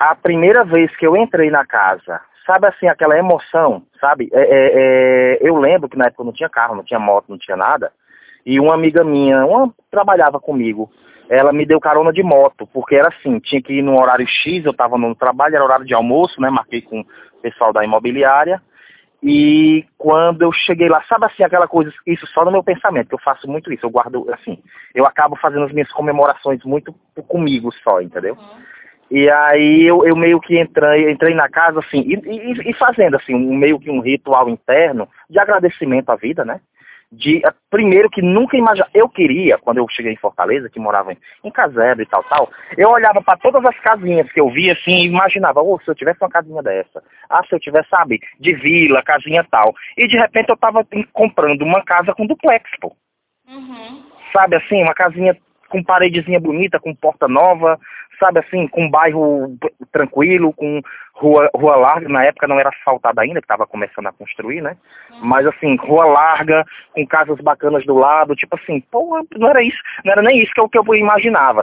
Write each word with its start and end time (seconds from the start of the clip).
a 0.00 0.14
primeira 0.14 0.64
vez 0.64 0.96
que 0.96 1.06
eu 1.06 1.14
entrei 1.14 1.50
na 1.50 1.66
casa, 1.66 2.22
sabe 2.46 2.66
assim, 2.66 2.88
aquela 2.88 3.18
emoção, 3.18 3.82
sabe? 4.00 4.30
É, 4.32 4.40
é, 4.40 4.70
é, 4.74 5.38
eu 5.42 5.56
lembro 5.56 5.90
que 5.90 5.98
na 5.98 6.06
época 6.06 6.22
eu 6.22 6.26
não 6.26 6.32
tinha 6.32 6.48
carro, 6.48 6.74
não 6.74 6.82
tinha 6.82 6.98
moto, 6.98 7.26
não 7.28 7.36
tinha 7.36 7.54
nada. 7.54 7.92
E 8.46 8.58
uma 8.58 8.72
amiga 8.72 9.04
minha, 9.04 9.44
uma 9.44 9.70
trabalhava 9.90 10.40
comigo, 10.40 10.90
ela 11.28 11.52
me 11.52 11.66
deu 11.66 11.78
carona 11.78 12.14
de 12.14 12.22
moto, 12.22 12.66
porque 12.72 12.96
era 12.96 13.08
assim, 13.08 13.38
tinha 13.40 13.60
que 13.60 13.74
ir 13.74 13.82
no 13.82 14.00
horário 14.00 14.26
X, 14.26 14.64
eu 14.64 14.70
estava 14.70 14.96
no 14.96 15.14
trabalho, 15.14 15.54
era 15.54 15.64
horário 15.64 15.84
de 15.84 15.92
almoço, 15.92 16.40
né? 16.40 16.48
Marquei 16.48 16.80
com 16.80 17.00
o 17.00 17.06
pessoal 17.42 17.70
da 17.70 17.84
imobiliária. 17.84 18.62
E 19.22 19.84
quando 19.98 20.40
eu 20.40 20.50
cheguei 20.50 20.88
lá, 20.88 21.04
sabe 21.06 21.26
assim, 21.26 21.44
aquela 21.44 21.68
coisa, 21.68 21.92
isso 22.06 22.26
só 22.28 22.42
no 22.42 22.50
meu 22.50 22.64
pensamento, 22.64 23.08
que 23.08 23.14
eu 23.14 23.20
faço 23.20 23.46
muito 23.46 23.70
isso, 23.70 23.84
eu 23.84 23.90
guardo, 23.90 24.26
assim, 24.32 24.62
eu 24.94 25.04
acabo 25.04 25.36
fazendo 25.36 25.66
as 25.66 25.72
minhas 25.72 25.92
comemorações 25.92 26.64
muito 26.64 26.94
comigo 27.28 27.70
só, 27.84 28.00
entendeu? 28.00 28.34
Uhum. 28.34 28.70
E 29.10 29.28
aí 29.28 29.82
eu, 29.82 30.06
eu 30.06 30.14
meio 30.14 30.40
que 30.40 30.60
entrei, 30.60 31.10
entrei 31.10 31.34
na 31.34 31.48
casa, 31.48 31.80
assim, 31.80 32.00
e, 32.00 32.14
e, 32.14 32.70
e 32.70 32.74
fazendo, 32.74 33.16
assim, 33.16 33.34
um, 33.34 33.56
meio 33.56 33.78
que 33.78 33.90
um 33.90 34.00
ritual 34.00 34.48
interno 34.48 35.08
de 35.28 35.38
agradecimento 35.38 36.10
à 36.10 36.16
vida, 36.16 36.44
né? 36.44 36.60
de 37.12 37.44
eh, 37.44 37.54
primeiro 37.68 38.08
que 38.08 38.22
nunca 38.22 38.56
imaginava, 38.56 38.90
eu 38.94 39.08
queria, 39.08 39.58
quando 39.58 39.78
eu 39.78 39.86
cheguei 39.88 40.12
em 40.12 40.16
Fortaleza, 40.16 40.70
que 40.70 40.78
morava 40.78 41.12
em, 41.12 41.18
em 41.42 41.50
casebre 41.50 42.04
e 42.04 42.06
tal, 42.06 42.22
tal, 42.24 42.50
eu 42.76 42.88
olhava 42.88 43.20
para 43.20 43.38
todas 43.38 43.64
as 43.64 43.78
casinhas 43.80 44.30
que 44.30 44.40
eu 44.40 44.48
via 44.48 44.74
assim 44.74 44.92
e 44.92 45.06
imaginava, 45.06 45.60
oh, 45.60 45.78
se 45.80 45.90
eu 45.90 45.94
tivesse 45.94 46.22
uma 46.22 46.30
casinha 46.30 46.62
dessa, 46.62 47.02
ah, 47.28 47.42
se 47.48 47.54
eu 47.54 47.58
tivesse, 47.58 47.88
sabe, 47.88 48.20
de 48.38 48.54
vila, 48.54 49.02
casinha 49.02 49.44
tal, 49.50 49.74
e 49.96 50.06
de 50.06 50.16
repente 50.16 50.50
eu 50.50 50.56
tava 50.56 50.86
comprando 51.12 51.62
uma 51.62 51.82
casa 51.82 52.14
com 52.14 52.26
duplex, 52.26 52.70
pô. 52.80 52.94
Uhum. 53.48 54.04
Sabe 54.32 54.56
assim, 54.56 54.82
uma 54.82 54.94
casinha 54.94 55.36
com 55.70 55.82
paredezinha 55.82 56.38
bonita, 56.38 56.78
com 56.78 56.94
porta 56.94 57.26
nova, 57.26 57.78
sabe 58.18 58.40
assim, 58.40 58.68
com 58.68 58.90
bairro 58.90 59.56
tranquilo, 59.90 60.52
com 60.52 60.82
rua, 61.14 61.50
rua 61.54 61.76
larga, 61.76 62.08
na 62.08 62.24
época 62.24 62.46
não 62.46 62.58
era 62.58 62.68
asfaltada 62.68 63.22
ainda, 63.22 63.40
que 63.40 63.44
estava 63.44 63.66
começando 63.66 64.06
a 64.06 64.12
construir, 64.12 64.60
né? 64.60 64.76
Uhum. 65.10 65.18
Mas 65.22 65.46
assim, 65.46 65.76
rua 65.76 66.04
larga, 66.04 66.64
com 66.92 67.06
casas 67.06 67.38
bacanas 67.40 67.84
do 67.86 67.94
lado, 67.94 68.36
tipo 68.36 68.56
assim, 68.56 68.80
pô, 68.90 69.26
não 69.36 69.48
era 69.48 69.62
isso, 69.62 69.78
não 70.04 70.12
era 70.12 70.22
nem 70.22 70.38
isso 70.42 70.52
que 70.52 70.60
eu, 70.60 70.68
que 70.68 70.78
eu 70.78 70.94
imaginava, 70.94 71.58